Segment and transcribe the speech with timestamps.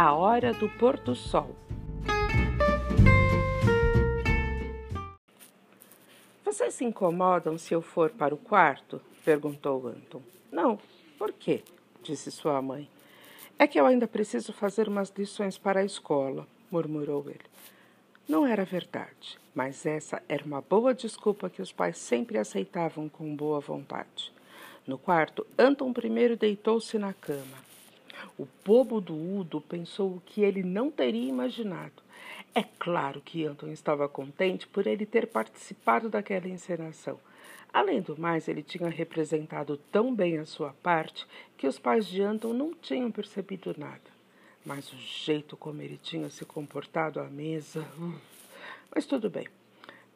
[0.00, 1.56] A Hora do Pôr do Sol.
[6.44, 9.02] Vocês se incomodam se eu for para o quarto?
[9.24, 10.22] perguntou Anton.
[10.52, 10.78] Não.
[11.18, 11.64] Por quê?
[12.00, 12.88] disse sua mãe.
[13.58, 17.40] É que eu ainda preciso fazer umas lições para a escola, murmurou ele.
[18.28, 23.34] Não era verdade, mas essa era uma boa desculpa que os pais sempre aceitavam com
[23.34, 24.32] boa vontade.
[24.86, 27.67] No quarto, Anton primeiro deitou-se na cama.
[28.38, 32.02] O bobo do Udo pensou o que ele não teria imaginado.
[32.54, 37.20] É claro que Anton estava contente por ele ter participado daquela encenação.
[37.72, 42.22] Além do mais, ele tinha representado tão bem a sua parte que os pais de
[42.22, 44.00] Anton não tinham percebido nada.
[44.64, 47.86] Mas o jeito como ele tinha se comportado à mesa.
[47.98, 48.18] Hum.
[48.94, 49.46] Mas tudo bem.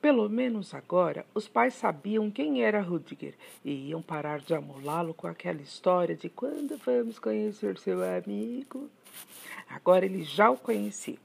[0.03, 3.35] Pelo menos agora os pais sabiam quem era Rudiger
[3.65, 8.91] e iam parar de amolá-lo com aquela história de quando vamos conhecer seu amigo.
[9.71, 11.19] Agora ele já o conhecia.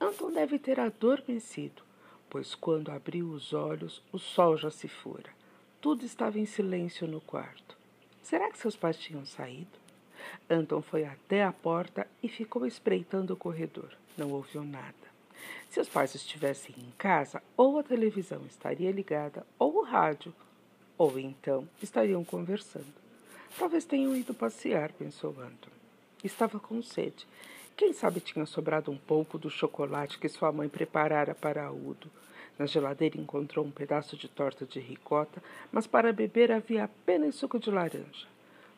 [0.00, 1.82] Anton deve ter adormecido,
[2.30, 5.30] pois quando abriu os olhos o sol já se fora.
[5.80, 7.76] Tudo estava em silêncio no quarto.
[8.22, 9.82] Será que seus pais tinham saído?
[10.48, 13.90] Anton foi até a porta e ficou espreitando o corredor.
[14.16, 15.11] Não ouviu nada.
[15.70, 20.34] Se os pais estivessem em casa, ou a televisão estaria ligada, ou o rádio,
[20.98, 22.92] ou então estariam conversando.
[23.58, 25.70] Talvez tenham ido passear, pensou Anton.
[26.24, 27.26] Estava com sede.
[27.76, 32.10] Quem sabe tinha sobrado um pouco do chocolate que sua mãe preparara para Udo.
[32.58, 37.58] Na geladeira encontrou um pedaço de torta de ricota, mas para beber havia apenas suco
[37.58, 38.26] de laranja.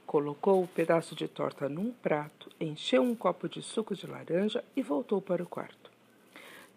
[0.06, 4.82] Colocou o pedaço de torta num prato, encheu um copo de suco de laranja e
[4.82, 5.83] voltou para o quarto.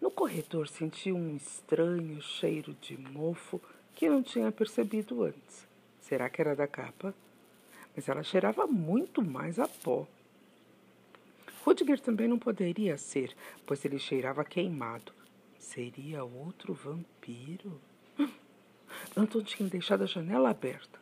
[0.00, 3.60] No corredor sentiu um estranho cheiro de mofo
[3.94, 5.66] que não tinha percebido antes.
[6.00, 7.12] Será que era da capa?
[7.94, 10.06] Mas ela cheirava muito mais a pó.
[11.64, 13.34] Rudiger também não poderia ser,
[13.66, 15.12] pois ele cheirava queimado.
[15.58, 17.80] Seria outro vampiro?
[19.16, 20.98] Anton tinha deixado a janela aberta.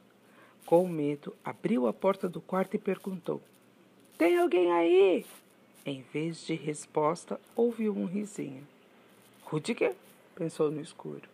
[0.65, 3.41] Com medo, abriu a porta do quarto e perguntou:
[4.19, 5.25] Tem alguém aí?
[5.85, 8.67] Em vez de resposta, ouviu um risinho.
[9.47, 9.95] Rudiger?
[10.35, 11.29] pensou no escuro.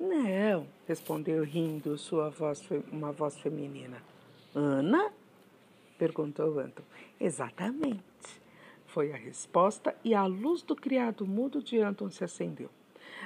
[0.00, 4.02] Não, respondeu rindo sua voz, uma voz feminina.
[4.52, 5.12] Ana?
[5.96, 6.82] perguntou Anton.
[7.20, 8.02] Exatamente.
[8.88, 12.68] Foi a resposta e a luz do criado mudo de Anton se acendeu.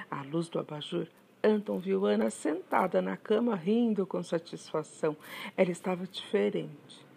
[0.09, 1.07] À luz do abajur,
[1.43, 5.17] Anton viu Ana sentada na cama rindo com satisfação.
[5.57, 7.08] Ela estava diferente.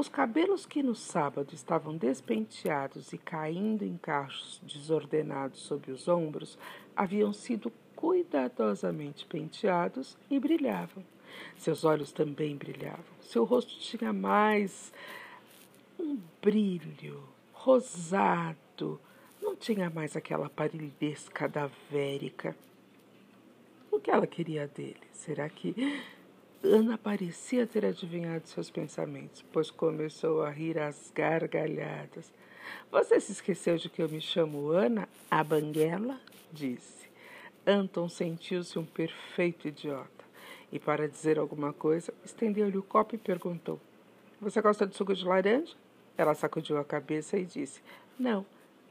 [0.00, 6.58] Os cabelos que no sábado estavam despenteados e caindo em cachos desordenados sobre os ombros
[6.96, 11.04] haviam sido cuidadosamente penteados e brilhavam.
[11.58, 13.04] Seus olhos também brilhavam.
[13.20, 14.90] Seu rosto tinha mais
[15.98, 17.22] um brilho
[17.52, 18.98] rosado.
[19.38, 22.56] Não tinha mais aquela palidez cadavérica.
[23.90, 24.96] O que ela queria dele?
[25.12, 26.00] Será que
[26.62, 32.30] Ana parecia ter adivinhado seus pensamentos, pois começou a rir às gargalhadas.
[32.92, 36.20] Você se esqueceu de que eu me chamo Ana, a banguela?
[36.52, 37.08] disse.
[37.66, 40.24] Anton sentiu-se um perfeito idiota
[40.70, 43.80] e, para dizer alguma coisa, estendeu-lhe o copo e perguntou:
[44.38, 45.74] Você gosta de suco de laranja?
[46.16, 47.80] Ela sacudiu a cabeça e disse:
[48.18, 48.44] Não,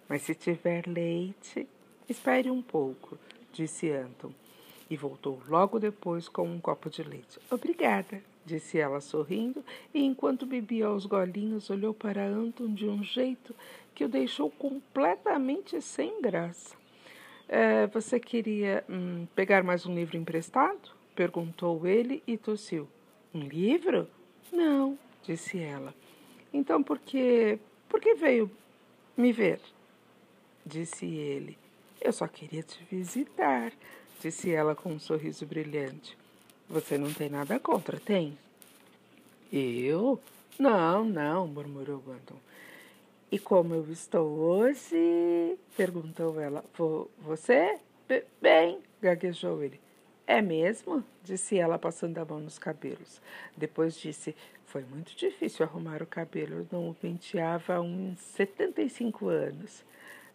[0.08, 1.68] mas se tiver leite.
[2.08, 3.20] Espere um pouco,
[3.54, 4.34] disse Anton
[4.90, 7.40] e voltou logo depois com um copo de leite.
[7.52, 9.64] Obrigada, disse ela sorrindo,
[9.94, 13.56] e enquanto bebia aos golinhos, olhou para Anton de um jeito
[13.94, 16.76] que o deixou completamente sem graça.
[17.48, 21.00] É, você queria hum, pegar mais um livro emprestado?
[21.16, 22.88] perguntou ele e tossiu.
[23.34, 24.08] Um livro?
[24.54, 25.94] Não, disse ela.
[26.54, 27.60] Então por que.
[27.90, 28.50] por que veio
[29.18, 29.60] me ver?
[30.66, 31.58] Disse ele.
[32.00, 33.74] Eu só queria te visitar
[34.20, 36.18] disse ela com um sorriso brilhante.
[36.70, 38.38] Você não tem nada contra, tem?
[39.52, 40.20] Eu?
[40.60, 42.36] Não, não, murmurou Anton.
[43.32, 45.58] E como eu estou hoje?
[45.76, 46.64] perguntou ela.
[47.20, 47.80] Você?
[48.08, 49.80] B bem, gaguejou ele.
[50.28, 51.04] É mesmo?
[51.24, 53.22] disse ela, passando a mão nos cabelos.
[53.58, 54.36] Depois disse:
[54.66, 56.56] Foi muito difícil arrumar o cabelo.
[56.56, 59.84] Eu não o penteava há uns 75 anos.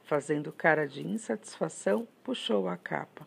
[0.05, 3.27] Fazendo cara de insatisfação, puxou a capa.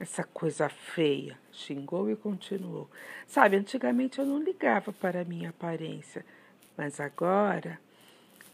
[0.00, 2.88] Essa coisa feia, xingou e continuou.
[3.26, 6.24] Sabe, antigamente eu não ligava para a minha aparência,
[6.76, 7.78] mas agora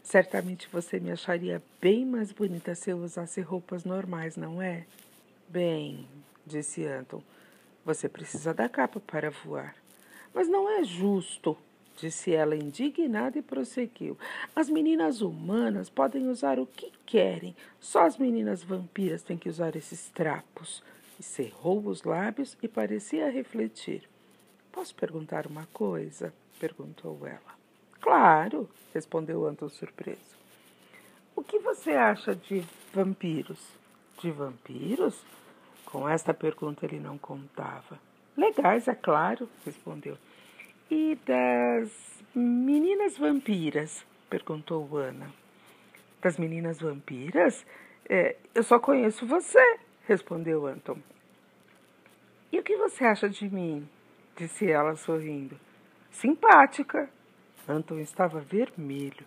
[0.01, 4.85] certamente você me acharia bem mais bonita se eu usasse roupas normais, não é?
[5.47, 6.07] Bem,
[6.45, 7.21] disse Anton,
[7.83, 9.75] você precisa da capa para voar.
[10.33, 11.55] Mas não é justo,
[11.97, 14.17] disse ela indignada e prosseguiu.
[14.55, 19.75] As meninas humanas podem usar o que querem, só as meninas vampiras têm que usar
[19.75, 20.83] esses trapos.
[21.19, 24.07] Cerrou os lábios e parecia refletir.
[24.71, 26.33] Posso perguntar uma coisa?
[26.59, 27.55] perguntou ela.
[28.01, 30.35] Claro, respondeu Anton surpreso.
[31.35, 32.63] O que você acha de
[32.93, 33.59] vampiros?
[34.21, 35.21] De vampiros?
[35.85, 37.99] Com esta pergunta ele não contava.
[38.37, 40.17] Legais, é claro, respondeu.
[40.89, 41.89] E das
[42.33, 44.05] meninas vampiras?
[44.29, 45.31] perguntou Ana.
[46.21, 47.65] Das meninas vampiras?
[48.07, 50.97] É, eu só conheço você, respondeu Anton.
[52.51, 53.87] E o que você acha de mim?
[54.35, 55.57] disse ela sorrindo.
[56.11, 57.09] Simpática.
[57.67, 59.25] Anton estava vermelho.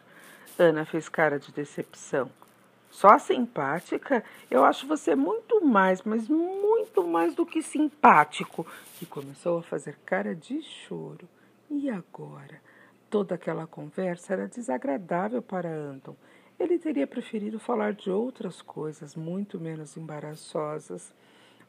[0.59, 2.31] Ana fez cara de decepção.
[2.91, 4.25] Só simpática?
[4.51, 8.67] Eu acho você muito mais, mas muito mais do que simpático.
[9.01, 11.29] E começou a fazer cara de choro.
[11.71, 12.61] E agora?
[13.11, 16.17] Toda aquela conversa era desagradável para Anton.
[16.59, 21.13] Ele teria preferido falar de outras coisas muito menos embaraçosas.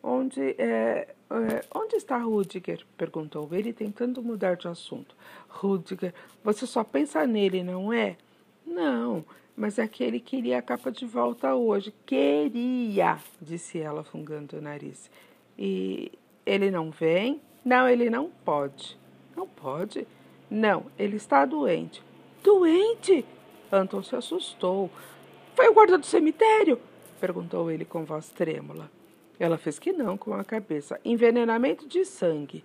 [0.01, 2.85] Onde, é, é, onde está Rudiger?
[2.97, 5.15] perguntou ele, tentando mudar de assunto.
[5.47, 6.13] Rudiger,
[6.43, 8.17] você só pensa nele, não é?
[8.65, 9.25] Não,
[9.55, 11.93] mas é que ele queria a capa de volta hoje.
[12.05, 15.11] Queria, disse ela, fungando o nariz.
[15.57, 16.11] E
[16.45, 17.41] ele não vem?
[17.63, 18.97] Não, ele não pode.
[19.35, 20.07] Não pode?
[20.49, 22.01] Não, ele está doente.
[22.41, 23.25] Doente?
[23.71, 24.89] Anton se assustou.
[25.55, 26.79] Foi o guarda do cemitério?
[27.19, 28.89] perguntou ele com voz trêmula.
[29.39, 30.99] Ela fez que não com a cabeça.
[31.03, 32.63] Envenenamento de sangue.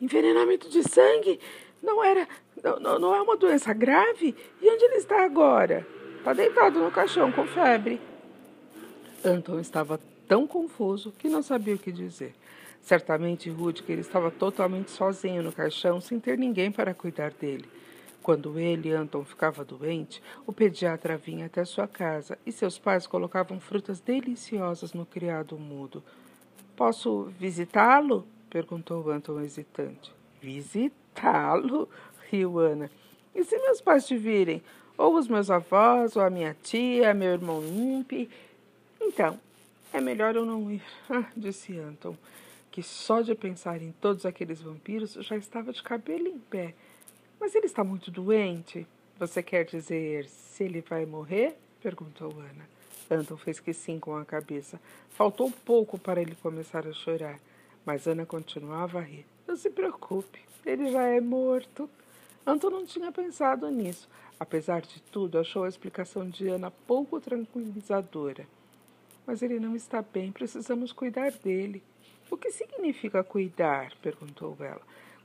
[0.00, 1.38] Envenenamento de sangue?
[1.82, 2.28] Não era.
[2.62, 4.34] Não, não é uma doença grave?
[4.60, 5.86] E onde ele está agora?
[6.18, 8.00] Está deitado no caixão com febre.
[9.24, 12.34] Anton estava tão confuso que não sabia o que dizer.
[12.80, 17.68] Certamente Rudiger estava totalmente sozinho no caixão, sem ter ninguém para cuidar dele.
[18.30, 23.58] Quando ele, Anton, ficava doente, o pediatra vinha até sua casa e seus pais colocavam
[23.58, 26.00] frutas deliciosas no criado mudo.
[26.76, 28.24] Posso visitá-lo?
[28.48, 30.14] perguntou Anton hesitante.
[30.40, 31.88] Visitá-lo?
[32.30, 32.88] riu Ana.
[33.34, 34.62] E se meus pais te virem?
[34.96, 38.30] Ou os meus avós, ou a minha tia, meu irmão Impe?
[39.00, 39.40] Então,
[39.92, 40.84] é melhor eu não ir,
[41.36, 42.16] disse Anton,
[42.70, 46.76] que só de pensar em todos aqueles vampiros já estava de cabelo em pé.
[47.40, 48.86] Mas ele está muito doente.
[49.18, 51.56] Você quer dizer se ele vai morrer?
[51.80, 52.68] perguntou Ana.
[53.10, 54.78] Anton fez que sim com a cabeça.
[55.08, 57.40] Faltou pouco para ele começar a chorar,
[57.84, 59.26] mas Ana continuava a rir.
[59.48, 61.88] Não se preocupe, ele já é morto.
[62.46, 64.08] Anton não tinha pensado nisso.
[64.38, 68.46] Apesar de tudo, achou a explicação de Ana pouco tranquilizadora.
[69.26, 71.82] Mas ele não está bem, precisamos cuidar dele.
[72.30, 73.92] O que significa cuidar?
[74.00, 74.82] perguntou ela.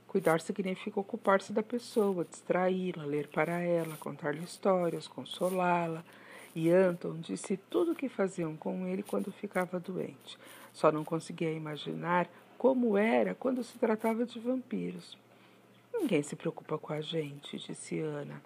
[0.08, 6.04] Cuidar significa ocupar-se da pessoa, distraí-la, ler para ela, contar-lhe histórias, consolá-la.
[6.54, 10.38] E Anton disse tudo o que faziam com ele quando ficava doente.
[10.72, 15.18] Só não conseguia imaginar como era quando se tratava de vampiros.
[15.92, 18.40] Ninguém se preocupa com a gente, disse Ana.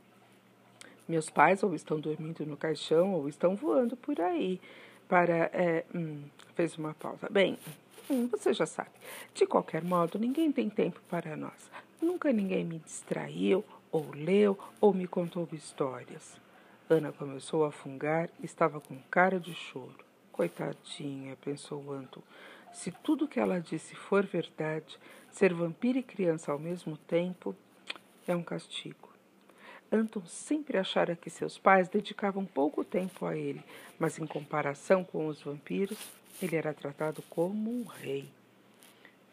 [1.08, 4.60] Meus pais ou estão dormindo no caixão ou estão voando por aí.
[5.08, 5.50] Para.
[5.52, 6.22] É, hum,
[6.54, 7.28] fez uma pausa.
[7.28, 7.58] Bem,
[8.30, 8.90] você já sabe.
[9.34, 11.70] De qualquer modo, ninguém tem tempo para nós.
[12.00, 16.40] Nunca ninguém me distraiu, ou leu, ou me contou histórias.
[16.88, 20.04] Ana começou a fungar e estava com cara de choro.
[20.32, 22.22] Coitadinha, pensou Anton.
[22.72, 24.98] Se tudo que ela disse for verdade,
[25.30, 27.54] ser vampiro e criança ao mesmo tempo
[28.26, 29.09] é um castigo.
[29.92, 33.62] Anton sempre achara que seus pais dedicavam pouco tempo a ele,
[33.98, 35.98] mas em comparação com os vampiros,
[36.40, 38.28] ele era tratado como um rei.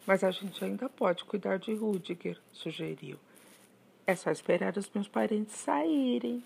[0.05, 3.17] Mas a gente ainda pode cuidar de Rudiger, sugeriu.
[4.05, 6.43] É só esperar os meus parentes saírem.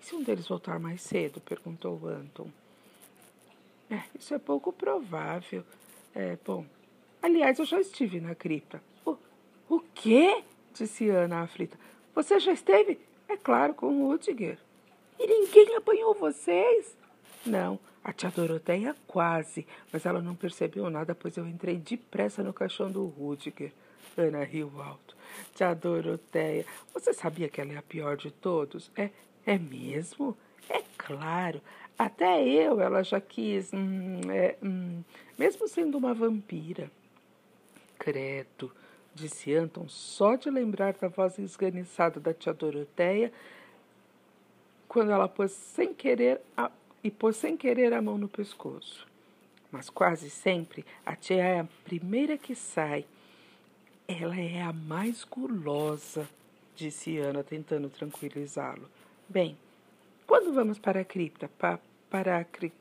[0.00, 1.40] E se um deles voltar mais cedo?
[1.40, 2.50] perguntou Anton.
[3.90, 5.62] É, isso é pouco provável.
[6.14, 6.64] É, bom.
[7.22, 8.82] Aliás, eu já estive na cripta.
[9.04, 9.16] O,
[9.68, 10.42] o quê?
[10.72, 11.78] disse Ana aflita.
[12.14, 12.98] Você já esteve?
[13.28, 14.58] É claro, com Rudiger.
[15.18, 16.96] E ninguém apanhou vocês?
[17.44, 22.52] Não, a tia Doroteia quase, mas ela não percebeu nada, pois eu entrei depressa no
[22.52, 23.72] caixão do Rudiger.
[24.16, 25.16] Ana riu alto.
[25.54, 26.64] Tia Doroteia,
[26.94, 28.90] você sabia que ela é a pior de todos?
[28.96, 29.10] É,
[29.44, 30.36] é mesmo?
[30.68, 31.60] É claro.
[31.98, 35.02] Até eu ela já quis, hum, é, hum,
[35.38, 36.90] mesmo sendo uma vampira.
[37.98, 38.72] Credo,
[39.16, 43.32] disse Anton, só de lembrar da voz esganiçada da tia Doroteia,
[44.86, 46.70] quando ela pôs sem querer a
[47.02, 49.06] e pôs sem querer a mão no pescoço.
[49.70, 53.04] Mas quase sempre a tia é a primeira que sai.
[54.08, 56.28] Ela é a mais gulosa.
[56.74, 58.88] disse Ana, tentando tranquilizá-lo.
[59.28, 59.56] Bem,
[60.26, 61.48] quando vamos para a cripta?
[61.58, 61.78] Pa
[62.10, 62.72] para a cri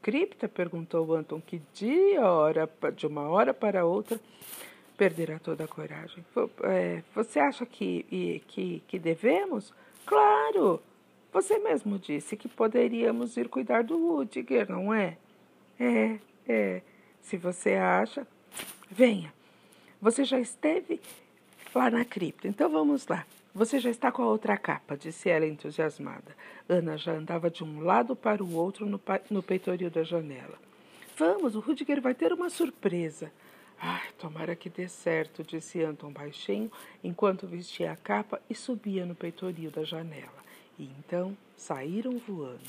[0.00, 0.48] cripta?
[0.48, 4.20] perguntou Anton, que de, hora, de uma hora para outra
[4.96, 6.24] perderá toda a coragem.
[6.64, 9.72] É, você acha que, que, que devemos?
[10.04, 10.82] Claro!
[11.32, 15.18] Você mesmo disse que poderíamos ir cuidar do Rudiger, não é?
[15.78, 16.82] É, é.
[17.20, 18.26] Se você acha.
[18.90, 19.32] Venha.
[20.00, 21.00] Você já esteve
[21.74, 23.26] lá na cripta, então vamos lá.
[23.54, 26.36] Você já está com a outra capa, disse ela entusiasmada.
[26.68, 29.00] Ana já andava de um lado para o outro no,
[29.30, 30.58] no peitoril da janela.
[31.16, 33.32] Vamos, o Rudiger vai ter uma surpresa.
[33.78, 36.70] Ai, tomara que dê certo, disse Anton baixinho,
[37.04, 40.44] enquanto vestia a capa e subia no peitoril da janela.
[40.78, 42.60] E então saíram voando.